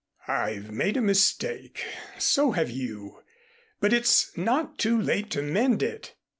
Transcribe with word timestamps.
"I've 0.27 0.71
made 0.71 0.97
a 0.97 0.99
mistake. 1.01 1.85
So 2.17 2.53
have 2.53 2.71
you. 2.71 3.19
But 3.79 3.93
it's 3.93 4.35
not 4.35 4.79
too 4.79 4.99
late 4.99 5.29
to 5.29 5.43
mend 5.43 5.83
it. 5.83 6.15